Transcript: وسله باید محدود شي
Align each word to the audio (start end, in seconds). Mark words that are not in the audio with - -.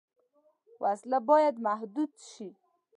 وسله 0.81 1.17
باید 1.29 1.55
محدود 1.67 2.11
شي 2.29 2.49